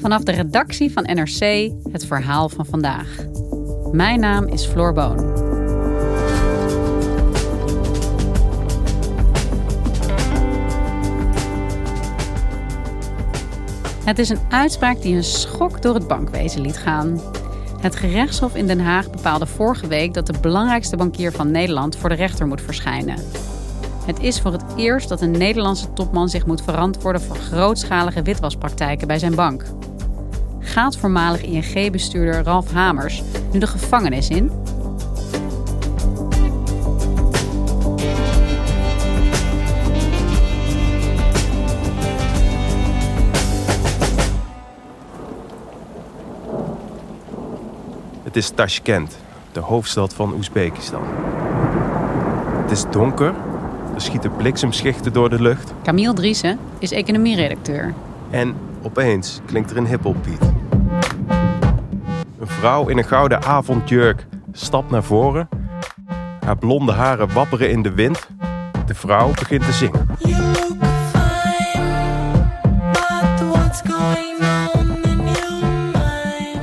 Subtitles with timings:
[0.00, 3.16] Vanaf de redactie van NRC het verhaal van vandaag.
[3.92, 5.18] Mijn naam is Floor Boon.
[14.04, 17.20] Het is een uitspraak die een schok door het bankwezen liet gaan.
[17.80, 22.08] Het gerechtshof in Den Haag bepaalde vorige week dat de belangrijkste bankier van Nederland voor
[22.08, 23.16] de rechter moet verschijnen.
[24.06, 29.06] Het is voor het eerst dat een Nederlandse topman zich moet verantwoorden voor grootschalige witwaspraktijken
[29.06, 29.64] bij zijn bank.
[30.58, 34.50] Gaat voormalig ING-bestuurder Ralf Hamers nu de gevangenis in?
[48.22, 49.16] Het is Tashkent,
[49.52, 51.02] de hoofdstad van Oezbekistan.
[52.62, 53.34] Het is donker,
[53.94, 55.72] er schieten bliksemschichten door de lucht.
[55.82, 57.94] Camille Driessen is economieredacteur.
[58.30, 60.52] En opeens klinkt er een hiphopbeat.
[62.40, 65.48] Een vrouw in een gouden avondjurk stapt naar voren.
[66.44, 68.26] Haar blonde haren wapperen in de wind.
[68.86, 70.06] De vrouw begint te zingen.
[70.18, 72.44] You look fine,
[72.92, 74.40] but what's going
[74.74, 75.60] on in your
[75.92, 76.58] mind?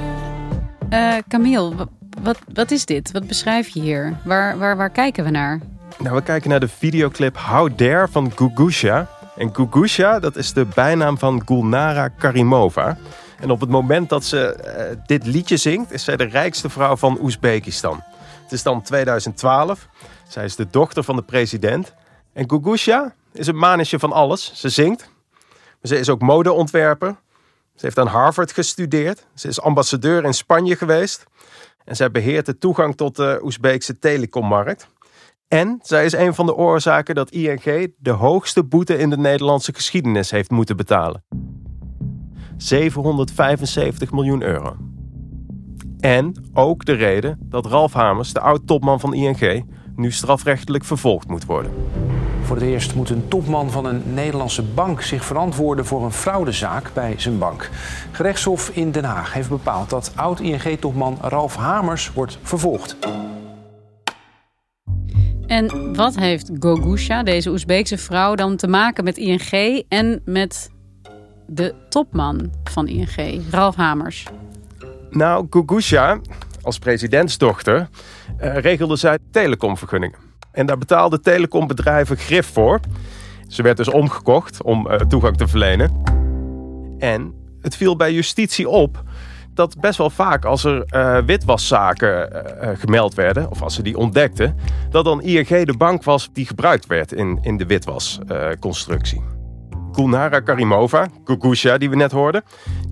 [0.89, 1.87] Eh Camille, wa-
[2.23, 3.11] wat, wat is dit?
[3.11, 4.13] Wat beschrijf je hier?
[4.25, 5.59] Waar, waar, waar kijken we naar?
[6.01, 9.07] Nou, we kijken naar de videoclip How Dare van Gugusha.
[9.35, 12.97] En Gugusha, dat is de bijnaam van Gulnara Karimova.
[13.39, 16.95] En op het moment dat ze eh, dit liedje zingt, is zij de rijkste vrouw
[16.95, 18.03] van Oezbekistan.
[18.43, 19.87] Het is dan 2012.
[20.27, 21.93] Zij is de dochter van de president.
[22.33, 24.51] En Gugusha is een manetje van alles.
[24.53, 25.09] Ze zingt.
[25.51, 27.15] Maar ze is ook modeontwerper.
[27.75, 29.25] Ze heeft aan Harvard gestudeerd.
[29.33, 31.25] Ze is ambassadeur in Spanje geweest.
[31.85, 34.87] En zij beheert de toegang tot de Oezbeekse telecommarkt.
[35.51, 39.73] En zij is een van de oorzaken dat ING de hoogste boete in de Nederlandse
[39.73, 41.23] geschiedenis heeft moeten betalen.
[42.57, 44.75] 775 miljoen euro.
[45.99, 51.45] En ook de reden dat Ralf Hamers, de oud-topman van ING, nu strafrechtelijk vervolgd moet
[51.45, 51.71] worden.
[52.41, 56.91] Voor het eerst moet een topman van een Nederlandse bank zich verantwoorden voor een fraudezaak
[56.93, 57.69] bij zijn bank.
[58.11, 62.97] Gerechtshof in Den Haag heeft bepaald dat oud-ING-topman Ralf Hamers wordt vervolgd.
[65.51, 70.71] En wat heeft Gogusha, deze Oezbeekse vrouw, dan te maken met ING en met
[71.47, 74.25] de topman van ING, Ralf Hamers?
[75.09, 76.19] Nou, Gugusha,
[76.61, 77.89] als presidentsdochter,
[78.37, 80.17] eh, regelde zij telecomvergunningen.
[80.51, 82.79] En daar betaalden telecombedrijven grif voor.
[83.47, 86.03] Ze werd dus omgekocht om eh, toegang te verlenen.
[86.99, 89.03] En het viel bij justitie op
[89.53, 93.81] dat best wel vaak als er eh, witwaszaken eh, eh, gemeld werden, of als ze
[93.81, 94.55] die ontdekten,
[94.89, 99.21] dat dan ING de bank was die gebruikt werd in, in de witwasconstructie.
[99.91, 102.43] Gulnara Karimova, Gugusha die we net hoorden,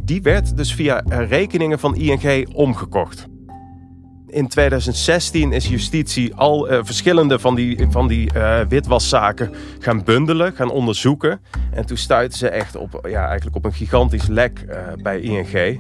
[0.04, 3.28] die werd dus via rekeningen van ING omgekocht.
[4.28, 8.30] In 2016 is justitie al verschillende van die, van die
[8.70, 11.42] witwaszaken gaan bundelen, gaan onderzoeken.
[11.72, 14.66] En toen stuitten ze echt op, ja, eigenlijk op een gigantisch lek
[15.02, 15.80] bij ING.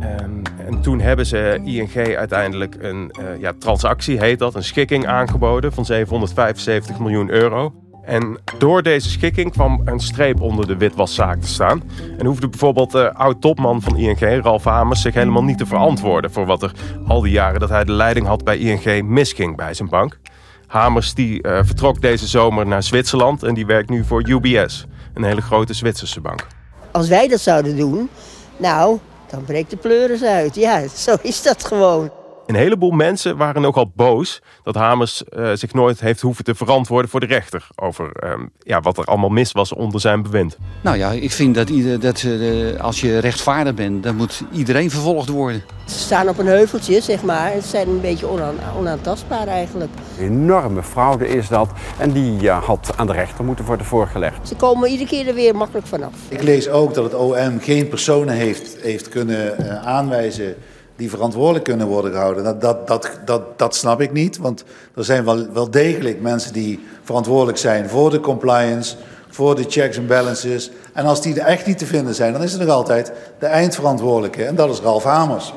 [0.00, 5.06] Ehm, en toen hebben ze ING uiteindelijk een eh, ja, transactie, heet dat, een schikking
[5.06, 7.72] aangeboden van 775 miljoen euro.
[8.06, 11.82] En door deze schikking kwam een streep onder de witwaszaak te staan.
[12.18, 16.46] En hoefde bijvoorbeeld de oud-topman van ING, Ralf Hamers, zich helemaal niet te verantwoorden voor
[16.46, 16.72] wat er
[17.06, 20.18] al die jaren dat hij de leiding had bij ING misging bij zijn bank.
[20.66, 25.24] Hamers die eh, vertrok deze zomer naar Zwitserland en die werkt nu voor UBS, een
[25.24, 26.46] hele grote Zwitserse bank.
[26.90, 28.08] Als wij dat zouden doen,
[28.56, 28.98] nou,
[29.30, 30.54] dan breekt de pleuris uit.
[30.54, 32.10] Ja, zo is dat gewoon.
[32.46, 37.10] Een heleboel mensen waren nogal boos dat Hamers eh, zich nooit heeft hoeven te verantwoorden
[37.10, 40.56] voor de rechter over ehm, ja, wat er allemaal mis was onder zijn bewind.
[40.80, 44.90] Nou ja, ik vind dat, ieder, dat eh, als je rechtvaardig bent, dan moet iedereen
[44.90, 45.62] vervolgd worden.
[45.86, 47.52] Ze staan op een heuveltje, zeg maar.
[47.52, 49.90] Ze zijn een beetje onaan- onaantastbaar eigenlijk.
[50.18, 51.70] Enorme fraude is dat.
[51.98, 54.48] En die ja, had aan de rechter moeten worden voorgelegd.
[54.48, 56.12] Ze komen iedere keer er weer makkelijk vanaf.
[56.28, 60.56] Ik lees ook dat het OM geen personen heeft, heeft kunnen eh, aanwijzen
[60.96, 62.44] die verantwoordelijk kunnen worden gehouden.
[62.44, 64.64] Dat, dat, dat, dat, dat snap ik niet, want
[64.94, 68.96] er zijn wel, wel degelijk mensen die verantwoordelijk zijn voor de compliance,
[69.28, 70.70] voor de checks en balances.
[70.92, 73.46] En als die er echt niet te vinden zijn, dan is er nog altijd de
[73.46, 75.52] eindverantwoordelijke en dat is Ralf Hamers.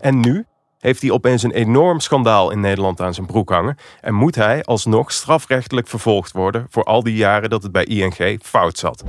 [0.00, 0.44] En nu
[0.78, 3.76] heeft hij opeens een enorm schandaal in Nederland aan zijn broek hangen.
[4.00, 8.40] En moet hij alsnog strafrechtelijk vervolgd worden voor al die jaren dat het bij ING
[8.42, 9.04] fout zat.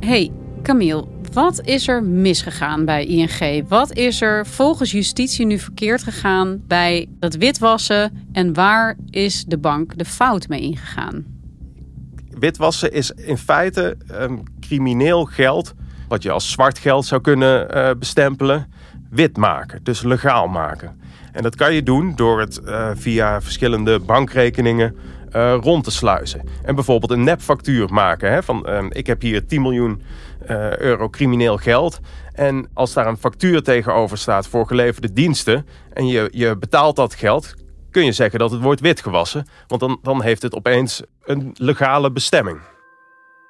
[0.00, 0.32] Hey,
[0.62, 3.68] Camille, wat is er misgegaan bij ING?
[3.68, 8.28] Wat is er volgens justitie nu verkeerd gegaan bij het witwassen?
[8.32, 11.24] En waar is de bank de fout mee ingegaan?
[12.38, 13.96] Witwassen is in feite
[14.60, 15.74] crimineel geld,
[16.08, 18.72] wat je als zwart geld zou kunnen eh, bestempelen,
[19.10, 21.00] wit maken, dus legaal maken.
[21.32, 24.96] En dat kan je doen door het eh, via verschillende bankrekeningen
[25.30, 26.42] eh, rond te sluizen.
[26.62, 28.32] En bijvoorbeeld een nepfactuur maken.
[28.32, 30.02] Hè, van ehm, ik heb hier 10 miljoen
[30.46, 32.00] eh, euro crimineel geld.
[32.32, 35.66] En als daar een factuur tegenover staat voor geleverde diensten.
[35.92, 37.54] en je, je betaalt dat geld.
[37.90, 39.46] kun je zeggen dat het wordt witgewassen.
[39.66, 42.58] Want dan, dan heeft het opeens een legale bestemming.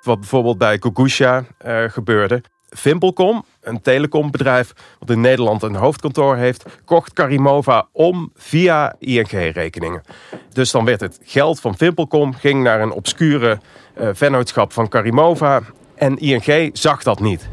[0.01, 2.43] Wat bijvoorbeeld bij Gogusha eh, gebeurde.
[2.71, 10.03] Vimpelcom, een telecombedrijf wat in Nederland een hoofdkantoor heeft, kocht Karimova om via ING-rekeningen.
[10.53, 13.59] Dus dan werd het geld van Vimpelcom ging naar een obscure
[13.95, 15.61] eh, vennootschap van Karimova
[15.95, 17.49] en ING zag dat niet.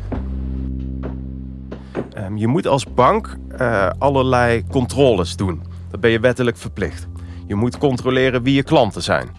[2.14, 5.62] Ehm, je moet als bank eh, allerlei controles doen.
[5.92, 7.08] Dat ben je wettelijk verplicht.
[7.48, 9.30] Je moet controleren wie je klanten zijn.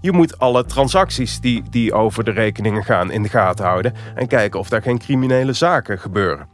[0.00, 4.26] Je moet alle transacties die, die over de rekeningen gaan in de gaten houden en
[4.26, 6.48] kijken of daar geen criminele zaken gebeuren.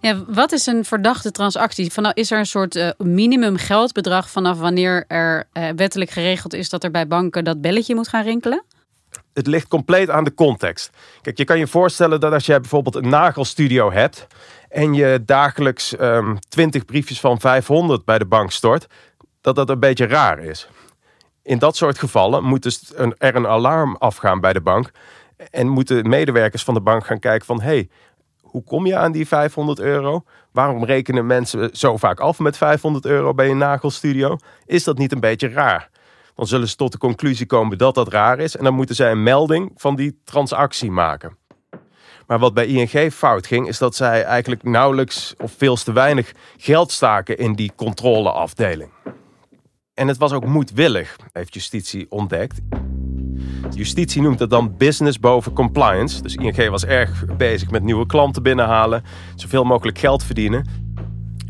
[0.00, 1.92] Ja, wat is een verdachte transactie?
[1.92, 6.54] Van, nou, is er een soort eh, minimum geldbedrag vanaf wanneer er eh, wettelijk geregeld
[6.54, 8.64] is dat er bij banken dat belletje moet gaan rinkelen?
[9.32, 10.90] het ligt compleet aan de context.
[11.22, 14.26] Kijk, je kan je voorstellen dat als jij bijvoorbeeld een nagelstudio hebt
[14.68, 18.86] en je dagelijks ehm 20 briefjes van 500 bij de bank stort,
[19.40, 20.68] dat dat een beetje raar is.
[21.42, 24.90] In dat soort gevallen moet dus een, er een alarm afgaan bij de bank
[25.50, 27.88] en moeten medewerkers van de bank gaan kijken van hey,
[28.40, 30.24] hoe kom je aan die 500 euro?
[30.52, 34.36] Waarom rekenen mensen zo vaak af met 500 euro bij een nagelstudio?
[34.66, 35.90] Is dat niet een beetje raar?
[36.34, 38.56] Dan zullen ze tot de conclusie komen dat dat raar is.
[38.56, 41.36] En dan moeten zij een melding van die transactie maken.
[42.26, 46.32] Maar wat bij ING fout ging, is dat zij eigenlijk nauwelijks of veel te weinig
[46.56, 48.90] geld staken in die controleafdeling.
[49.94, 52.60] En het was ook moedwillig, heeft justitie ontdekt.
[53.70, 56.22] Justitie noemt het dan business boven compliance.
[56.22, 59.04] Dus ING was erg bezig met nieuwe klanten binnenhalen,
[59.34, 60.66] zoveel mogelijk geld verdienen.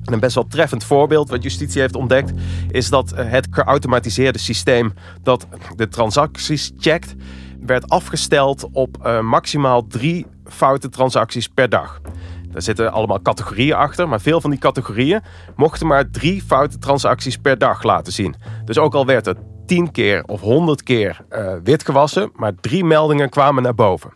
[0.04, 2.32] En een best wel treffend voorbeeld wat justitie heeft ontdekt,
[2.70, 5.46] is dat eh, het geautomatiseerde systeem dat
[5.76, 7.14] de transacties checkt,
[7.60, 12.00] werd afgesteld op eh, maximaal drie foute transacties per dag.
[12.50, 15.22] Daar zitten allemaal categorieën achter, maar veel van die categorieën
[15.56, 18.34] mochten maar drie foute transacties per dag laten zien.
[18.64, 22.84] Dus ook al werd het 10 keer of 100 keer uh, wit gewassen, maar drie
[22.84, 24.12] meldingen kwamen naar boven.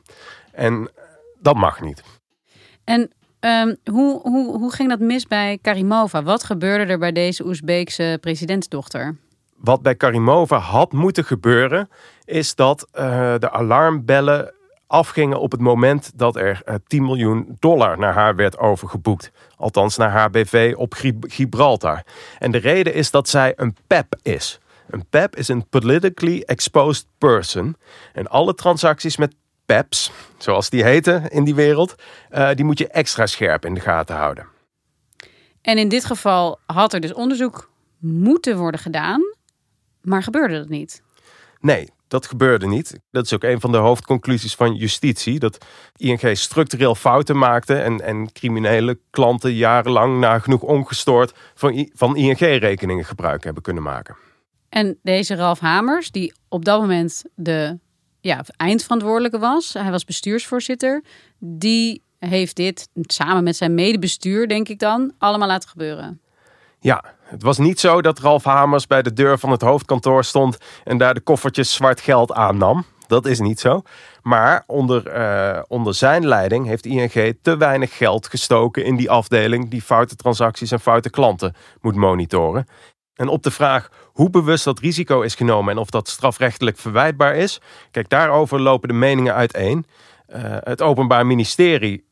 [0.52, 0.90] En
[1.40, 2.02] dat mag niet.
[2.84, 3.10] En
[3.40, 6.22] um, hoe, hoe, hoe ging dat mis bij Karimova?
[6.22, 9.16] Wat gebeurde er bij deze Oezbeekse presidentsdochter?
[9.56, 11.88] Wat bij Karimova had moeten gebeuren,
[12.24, 14.53] is dat uh, de alarmbellen
[14.86, 19.30] afgingen op het moment dat er uh, 10 miljoen dollar naar haar werd overgeboekt.
[19.56, 22.02] Althans naar haar BV op Gibraltar.
[22.38, 24.60] En de reden is dat zij een PEP is.
[24.88, 27.76] Een PEP is een politically exposed person.
[28.12, 29.34] En alle transacties met
[29.66, 31.94] PEPs, zoals die heten in die wereld,
[32.32, 34.46] uh, die moet je extra scherp in de gaten houden.
[35.62, 39.20] En in dit geval had er dus onderzoek moeten worden gedaan,
[40.00, 41.02] maar gebeurde dat niet?
[41.60, 43.00] Nee, dat gebeurde niet.
[43.10, 45.38] Dat is ook een van de hoofdconclusies van justitie.
[45.38, 45.64] Dat
[45.96, 53.44] ING structureel fouten maakte en, en criminele klanten jarenlang nagenoeg ongestoord van, van ING-rekeningen gebruik
[53.44, 54.16] hebben kunnen maken.
[54.68, 57.78] En deze Ralf Hamers, die op dat moment de
[58.20, 61.04] ja, eindverantwoordelijke was, hij was bestuursvoorzitter,
[61.38, 66.20] die heeft dit samen met zijn medebestuur, denk ik dan, allemaal laten gebeuren.
[66.80, 70.58] Ja, het was niet zo dat Ralf Hamers bij de deur van het hoofdkantoor stond
[70.84, 72.84] en daar de koffertjes zwart geld aannam.
[73.06, 73.82] Dat is niet zo.
[74.22, 79.70] Maar onder, eh, onder zijn leiding heeft ING te weinig geld gestoken in die afdeling
[79.70, 82.68] die foute transacties en foute klanten moet monitoren.
[83.14, 87.36] En op de vraag hoe bewust dat risico is genomen en of dat strafrechtelijk verwijtbaar
[87.36, 87.60] is,
[87.90, 89.86] kijk, daarover lopen de meningen uiteen.
[90.26, 92.08] Eh, het Openbaar Ministerie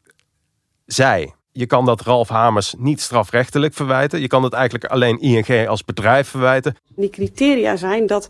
[0.87, 1.33] zei.
[1.55, 4.21] Je kan dat Ralf Hamers niet strafrechtelijk verwijten.
[4.21, 6.77] Je kan het eigenlijk alleen ING als bedrijf verwijten.
[6.97, 8.29] Die criteria zijn dat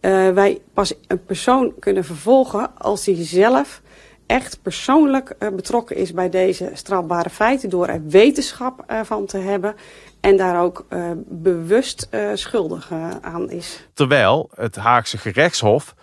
[0.00, 3.82] uh, wij pas een persoon kunnen vervolgen als hij zelf
[4.26, 9.38] echt persoonlijk uh, betrokken is bij deze strafbare feiten door er wetenschap uh, van te
[9.38, 9.74] hebben
[10.20, 10.86] en daar ook
[11.26, 13.88] bewust schuldig aan is.
[13.94, 15.94] Terwijl het Haagse gerechtshof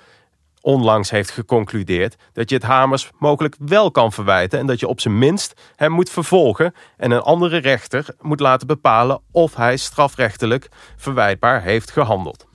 [0.66, 5.00] onlangs heeft geconcludeerd dat je het Hamers mogelijk wel kan verwijten en dat je op
[5.00, 10.70] zijn minst hem moet vervolgen en een andere rechter moet laten bepalen of hij strafrechtelijk
[10.96, 12.48] verwijtbaar heeft gehandeld.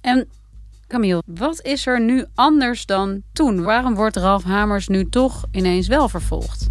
[0.00, 0.28] En
[0.88, 3.62] Camille, wat is er nu anders dan toen?
[3.62, 6.70] Waarom wordt Ralf Hamers nu toch ineens wel vervolgd?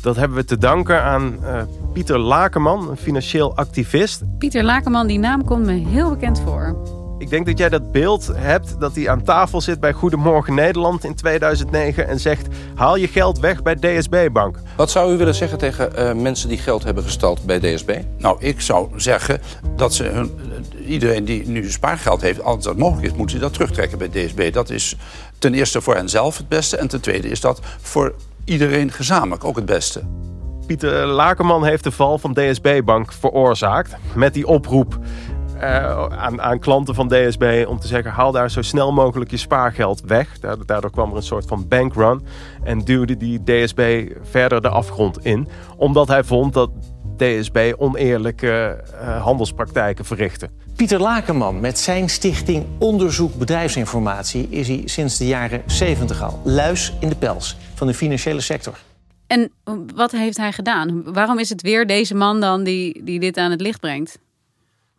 [0.00, 4.22] Dat hebben we te danken aan uh, Pieter Lakenman, een financieel activist.
[4.38, 6.97] Pieter Lakenman, die naam komt me heel bekend voor.
[7.18, 11.04] Ik denk dat jij dat beeld hebt dat hij aan tafel zit bij Goedemorgen Nederland
[11.04, 14.58] in 2009 en zegt: haal je geld weg bij DSB Bank.
[14.76, 17.98] Wat zou u willen zeggen tegen uh, mensen die geld hebben gestald bij DSB?
[18.18, 19.40] Nou, ik zou zeggen
[19.76, 20.30] dat ze hun,
[20.86, 24.52] iedereen die nu spaargeld heeft, als dat mogelijk is, moet ze dat terugtrekken bij DSB.
[24.52, 24.96] Dat is
[25.38, 29.44] ten eerste voor hen zelf het beste en ten tweede is dat voor iedereen gezamenlijk
[29.44, 30.02] ook het beste.
[30.66, 34.98] Pieter Lakenman heeft de val van DSB Bank veroorzaakt met die oproep
[35.60, 39.36] uh, aan, aan, klanten van DSB om te zeggen: haal daar zo snel mogelijk je
[39.36, 40.38] spaargeld weg.
[40.66, 42.26] Daardoor kwam er een soort van bankrun
[42.64, 46.70] en duwde die DSB verder de afgrond in, omdat hij vond dat
[47.16, 50.50] DSB oneerlijke uh, handelspraktijken verrichtte.
[50.76, 56.92] Pieter Lakenman met zijn stichting Onderzoek Bedrijfsinformatie is hij sinds de jaren 70 al luis
[57.00, 58.78] in de pels van de financiële sector.
[59.26, 59.50] En
[59.94, 61.12] wat heeft hij gedaan?
[61.12, 64.18] Waarom is het weer deze man dan die, die dit aan het licht brengt?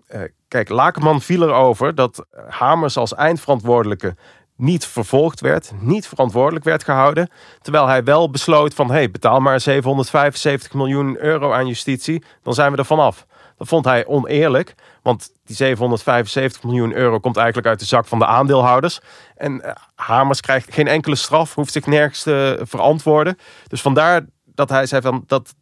[0.10, 4.16] Uh, kijk, Lakenman viel erover dat Hamers als eindverantwoordelijke
[4.60, 7.30] niet vervolgd werd, niet verantwoordelijk werd gehouden.
[7.62, 12.72] Terwijl hij wel besloot van, hey, betaal maar 775 miljoen euro aan justitie, dan zijn
[12.72, 13.26] we er vanaf.
[13.58, 18.20] Dat vond hij oneerlijk, want die 775 miljoen euro komt eigenlijk uit de zak van
[18.20, 19.00] de aandeelhouders.
[19.36, 23.38] En uh, Hamers krijgt geen enkele straf, hoeft zich nergens te verantwoorden.
[23.68, 25.56] Dus vandaar dat hij zei van, dat,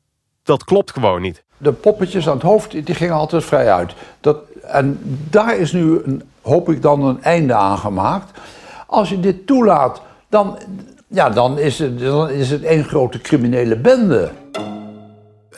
[0.43, 1.43] dat klopt gewoon niet.
[1.57, 3.93] De poppetjes aan het hoofd, die gingen altijd vrij uit.
[4.19, 4.99] Dat, en
[5.29, 8.39] daar is nu, een, hoop ik dan, een einde aan gemaakt.
[8.87, 10.57] Als je dit toelaat, dan,
[11.07, 14.29] ja, dan, is, het, dan is het één grote criminele bende.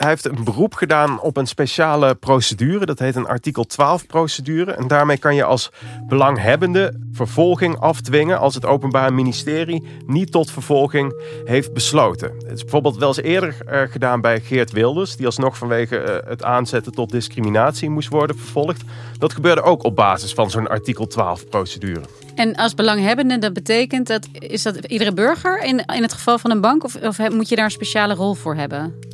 [0.00, 2.86] Hij heeft een beroep gedaan op een speciale procedure.
[2.86, 4.72] Dat heet een artikel 12 procedure.
[4.72, 5.70] En daarmee kan je als
[6.08, 11.14] belanghebbende vervolging afdwingen als het Openbaar Ministerie niet tot vervolging
[11.44, 12.32] heeft besloten.
[12.38, 16.28] Het is bijvoorbeeld wel eens eerder uh, gedaan bij Geert Wilders, die alsnog vanwege uh,
[16.30, 18.82] het aanzetten tot discriminatie moest worden vervolgd.
[19.18, 22.02] Dat gebeurde ook op basis van zo'n artikel 12 procedure.
[22.34, 26.50] En als belanghebbende, dat betekent dat is dat iedere burger in, in het geval van
[26.50, 29.08] een bank of, of moet je daar een speciale rol voor hebben?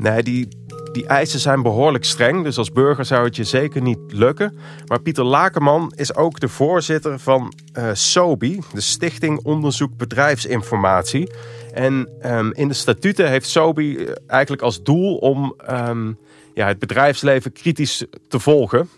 [0.00, 0.48] Nee, die,
[0.92, 2.44] die eisen zijn behoorlijk streng.
[2.44, 4.58] Dus als burger zou het je zeker niet lukken.
[4.86, 11.32] Maar Pieter Lakenman is ook de voorzitter van uh, SOBI, de Stichting Onderzoek Bedrijfsinformatie.
[11.72, 16.18] En um, in de statuten heeft SOBI eigenlijk als doel om um,
[16.54, 18.88] ja, het bedrijfsleven kritisch te volgen.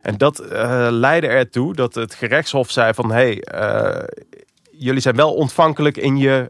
[0.00, 3.12] En dat uh, leidde ertoe dat het gerechtshof zei van...
[3.12, 4.08] hé, hey,
[4.70, 6.48] jullie zijn wel ontvankelijk in je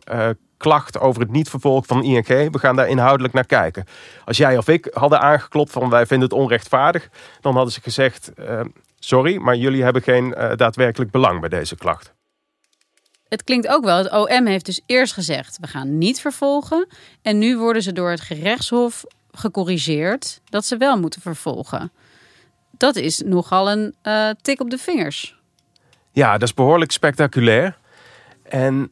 [0.60, 2.26] klacht over het niet vervolgen van ING.
[2.26, 3.84] We gaan daar inhoudelijk naar kijken.
[4.24, 7.08] Als jij of ik hadden aangeklopt van wij vinden het onrechtvaardig,
[7.40, 8.60] dan hadden ze gezegd: uh,
[8.98, 12.12] sorry, maar jullie hebben geen uh, daadwerkelijk belang bij deze klacht.
[13.28, 16.86] Het klinkt ook wel, het OM heeft dus eerst gezegd: we gaan niet vervolgen.
[17.22, 21.92] En nu worden ze door het gerechtshof gecorrigeerd dat ze wel moeten vervolgen.
[22.70, 25.38] Dat is nogal een uh, tik op de vingers.
[26.12, 27.76] Ja, dat is behoorlijk spectaculair.
[28.42, 28.90] En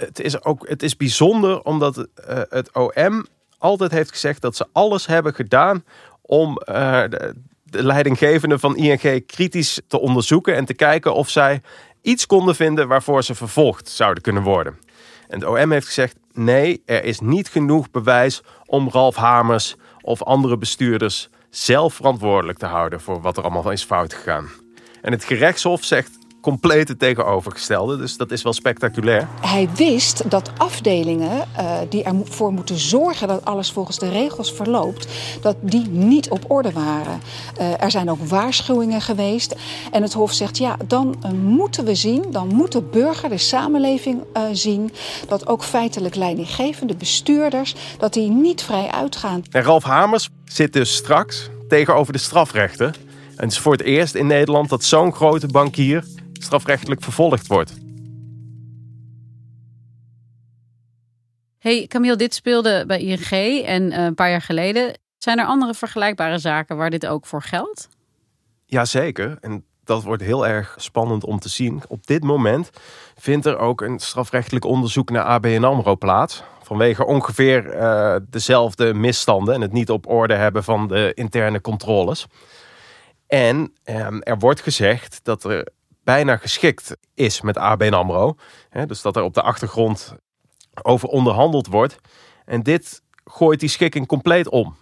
[0.00, 2.04] het is ook het is bijzonder omdat uh,
[2.48, 3.26] het OM
[3.58, 5.84] altijd heeft gezegd dat ze alles hebben gedaan
[6.22, 11.62] om uh, de, de leidinggevende van ING kritisch te onderzoeken en te kijken of zij
[12.02, 14.78] iets konden vinden waarvoor ze vervolgd zouden kunnen worden.
[15.28, 20.22] En het OM heeft gezegd: nee, er is niet genoeg bewijs om Ralf Hamers of
[20.22, 24.50] andere bestuurders zelf verantwoordelijk te houden voor wat er allemaal is fout gegaan.
[25.02, 27.96] En het gerechtshof zegt complete tegenovergestelde.
[27.96, 29.28] Dus dat is wel spectaculair.
[29.40, 35.08] Hij wist dat afdelingen eh, die ervoor moeten zorgen dat alles volgens de regels verloopt,
[35.40, 37.20] dat die niet op orde waren.
[37.56, 39.54] Eh, er zijn ook waarschuwingen geweest.
[39.90, 43.38] En het Hof zegt ja, dan eh, moeten we zien, dan moet de burger, de
[43.38, 44.92] samenleving zien,
[45.28, 49.42] dat ook feitelijk leidinggevende bestuurders, dat die niet vrij uitgaan.
[49.50, 52.96] En Ralf Hamers zit dus straks tegenover de strafrechter.
[53.36, 56.04] En het is voor het eerst in Nederland dat zo'n grote bankier
[56.42, 57.74] strafrechtelijk vervolgd wordt.
[61.58, 64.98] Hey Camille, dit speelde bij ING en eh, een paar jaar geleden.
[65.18, 67.88] Zijn er andere vergelijkbare zaken waar dit ook voor geldt?
[68.64, 69.38] Jazeker.
[69.40, 71.82] En dat wordt heel erg spannend om te zien.
[71.88, 72.70] Op dit moment
[73.16, 76.42] vindt er ook een strafrechtelijk onderzoek naar ABN AMRO plaats.
[76.62, 82.26] Vanwege ongeveer eh, dezelfde misstanden en het niet op orde hebben van de interne controles.
[83.26, 85.68] En ehm, er wordt gezegd dat er
[86.10, 88.36] bijna geschikt is met ABN AMRO.
[88.86, 90.14] Dus dat er op de achtergrond
[90.82, 91.96] over onderhandeld wordt.
[92.44, 94.76] En dit gooit die schikking compleet om.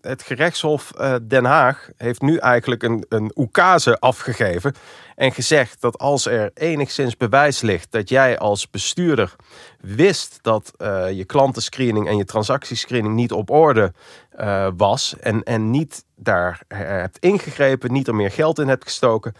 [0.00, 4.74] Het gerechtshof eh, Den Haag heeft nu eigenlijk een, een oekase afgegeven.
[5.14, 9.36] En gezegd dat als er enigszins bewijs ligt dat jij als bestuurder
[9.80, 13.92] wist dat eh, je klantenscreening en je transactiescreening niet op orde
[14.30, 15.14] eh, was.
[15.20, 19.34] En, en niet daar hebt ingegrepen, niet er meer geld in hebt gestoken.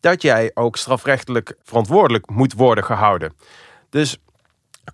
[0.00, 3.32] Dat jij ook strafrechtelijk verantwoordelijk moet worden gehouden.
[3.90, 4.18] Dus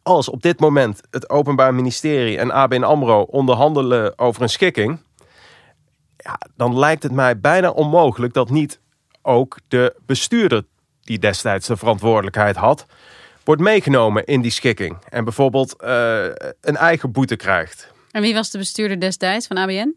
[0.02, 5.00] als op dit moment het Openbaar Ministerie en ABN AMRO onderhandelen over een schikking,
[6.16, 8.80] ja, dan lijkt het mij bijna onmogelijk dat niet
[9.22, 10.64] ook de bestuurder
[11.00, 12.86] die destijds de verantwoordelijkheid had,
[13.44, 14.98] wordt meegenomen in die schikking.
[15.08, 16.24] En bijvoorbeeld eh,
[16.60, 17.92] een eigen boete krijgt.
[18.10, 19.94] En wie was de bestuurder destijds van ABN?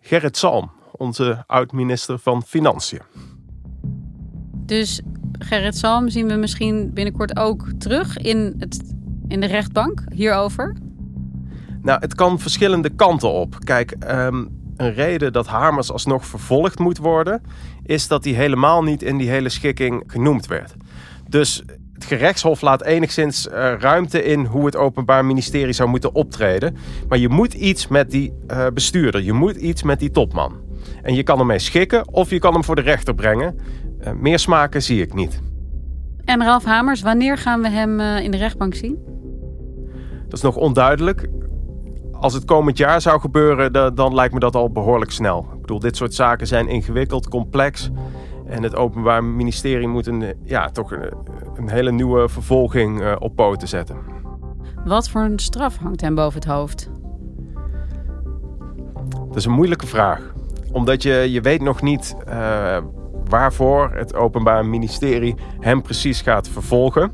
[0.00, 3.02] Gerrit Salm, onze oud-minister van Financiën.
[4.72, 5.00] Dus
[5.38, 8.94] Gerrit Salm zien we misschien binnenkort ook terug in, het,
[9.28, 10.76] in de rechtbank hierover.
[11.82, 13.56] Nou, het kan verschillende kanten op.
[13.64, 14.44] Kijk, ehm,
[14.76, 17.42] een reden dat Hamers alsnog vervolgd moet worden,
[17.82, 20.74] is dat hij helemaal niet in die hele schikking genoemd werd.
[21.28, 21.62] Dus
[21.92, 26.76] het gerechtshof laat enigszins eh, ruimte in hoe het Openbaar Ministerie zou moeten optreden.
[27.08, 30.71] Maar je moet iets met die eh, bestuurder, je moet iets met die topman.
[31.02, 33.58] En je kan ermee schikken of je kan hem voor de rechter brengen.
[34.00, 35.40] Eh, meer smaken zie ik niet.
[36.24, 38.98] En Ralf Hamers, wanneer gaan we hem eh, in de rechtbank zien?
[40.24, 41.28] Dat is nog onduidelijk.
[42.12, 45.46] Als het komend jaar zou gebeuren, da- dan lijkt me dat al behoorlijk snel.
[45.54, 47.90] Ik bedoel, dit soort zaken zijn ingewikkeld, complex.
[48.46, 51.12] En het Openbaar Ministerie moet een, ja, toch een,
[51.56, 53.96] een hele nieuwe vervolging eh, op poten zetten.
[54.84, 56.90] Wat voor een straf hangt hem boven het hoofd?
[59.28, 60.31] Dat is een moeilijke vraag.
[60.72, 62.76] Omdat je, je weet nog niet eh,
[63.28, 67.12] waarvoor het Openbaar Ministerie hem precies gaat vervolgen.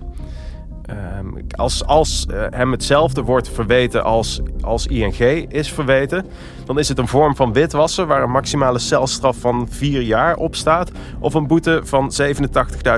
[0.82, 5.18] Ehm, als als eh, hem hetzelfde wordt verweten als, als ING
[5.48, 6.26] is verweten,
[6.64, 10.54] dan is het een vorm van witwassen waar een maximale celstraf van vier jaar op
[10.54, 10.90] staat
[11.20, 12.12] of een boete van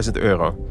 [0.05, 0.69] 87.000 euro.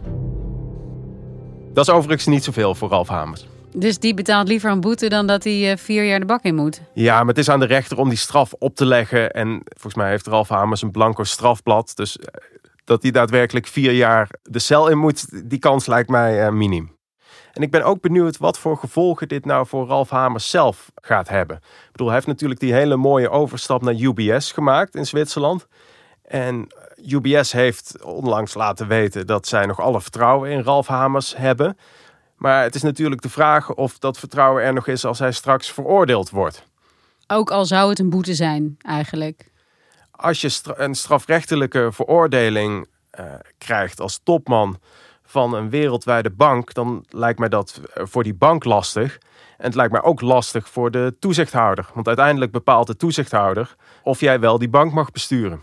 [1.73, 3.47] Dat is overigens niet zoveel voor Ralf Hamers.
[3.73, 6.55] Dus die betaalt liever een boete dan dat hij eh, vier jaar de bak in
[6.55, 6.81] moet.
[6.93, 9.31] Ja, maar het is aan de rechter om die straf op te leggen.
[9.31, 11.91] En volgens mij heeft Ralf Hamers een blanco strafblad.
[11.95, 12.25] Dus eh,
[12.83, 16.97] dat hij daadwerkelijk vier jaar de cel in moet, die kans lijkt mij eh, miniem.
[17.53, 21.29] En ik ben ook benieuwd wat voor gevolgen dit nou voor Ralf Hamers zelf gaat
[21.29, 21.55] hebben.
[21.55, 25.67] Ik bedoel, hij heeft natuurlijk die hele mooie overstap naar UBS gemaakt in Zwitserland.
[26.23, 26.67] En
[27.05, 31.77] UBS heeft onlangs laten weten dat zij nog alle vertrouwen in Ralf Hamers hebben.
[32.39, 35.71] Maar het is natuurlijk de vraag of dat vertrouwen er nog is als hij straks
[35.71, 36.63] veroordeeld wordt.
[37.27, 39.51] Ook al zou het een boete zijn, eigenlijk.
[40.11, 43.25] Als je een strafrechtelijke veroordeling eh,
[43.57, 44.79] krijgt als topman
[45.23, 49.17] van een wereldwijde bank, dan lijkt mij dat eh, voor die bank lastig.
[49.57, 51.89] En het lijkt mij ook lastig voor de toezichthouder.
[51.93, 55.59] Want uiteindelijk bepaalt de toezichthouder of jij wel die bank mag besturen.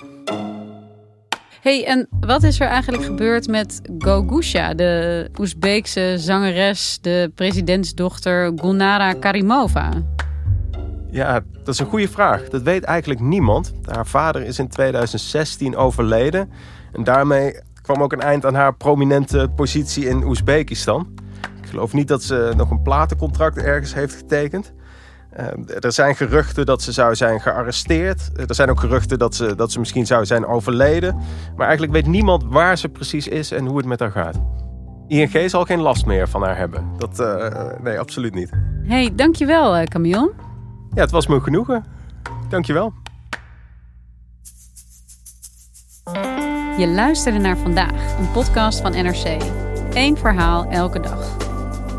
[1.67, 9.13] Hey, en wat is er eigenlijk gebeurd met Gogusha, de Oezbeekse zangeres, de presidentsdochter Gulnara
[9.13, 9.91] Karimova?
[11.11, 12.49] Ja, dat is een goede vraag.
[12.49, 13.73] Dat weet eigenlijk niemand.
[13.85, 16.51] Haar vader is in 2016 overleden.
[16.93, 21.09] En daarmee kwam ook een eind aan haar prominente positie in Oezbekistan.
[21.63, 24.73] Ik geloof niet dat ze nog een platencontract ergens heeft getekend.
[25.31, 25.47] Eh,
[25.81, 28.31] er zijn geruchten dat ze zou zijn gearresteerd.
[28.49, 31.17] Er zijn ook geruchten dat ze, dat ze misschien zou zijn overleden.
[31.57, 34.41] Maar eigenlijk weet niemand waar ze precies is en hoe het met haar gaat.
[35.09, 36.85] ING zal geen last meer van haar hebben.
[36.97, 38.51] Dat, eh, nee, absoluut niet.
[38.83, 40.33] hey, dankjewel eh, Camille.
[40.95, 41.85] Ja, het was me genoegen.
[42.49, 42.93] Dankjewel.
[46.79, 49.43] Je luisterde naar vandaag, een podcast van NRC.
[49.93, 51.37] Eén verhaal elke dag.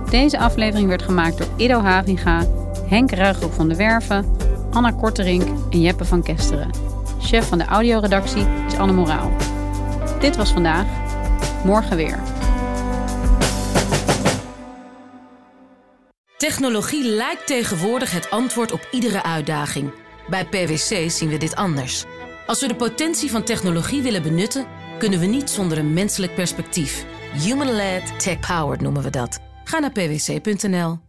[0.10, 2.44] Deze aflevering werd gemaakt door Ido Havinga,
[2.88, 4.36] Henk Ruigrok van de Werven,
[4.72, 6.72] Anna Korterink en Jeppe van Kesteren.
[7.22, 9.32] Chef van de audioredactie is Anne Moraal.
[10.20, 10.86] Dit was vandaag.
[11.64, 12.20] Morgen weer.
[16.38, 19.92] Technologie lijkt tegenwoordig het antwoord op iedere uitdaging.
[20.30, 22.06] Bij PwC zien we dit anders.
[22.46, 24.66] Als we de potentie van technologie willen benutten,
[24.98, 27.06] kunnen we niet zonder een menselijk perspectief.
[27.34, 29.40] Human-led, tech-powered noemen we dat.
[29.64, 31.07] Ga naar pwc.nl.